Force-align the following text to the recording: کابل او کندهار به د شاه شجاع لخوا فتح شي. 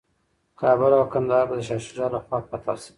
کابل 0.59 0.91
او 0.99 1.03
کندهار 1.13 1.45
به 1.49 1.55
د 1.57 1.61
شاه 1.67 1.81
شجاع 1.85 2.09
لخوا 2.13 2.37
فتح 2.49 2.75
شي. 2.83 2.89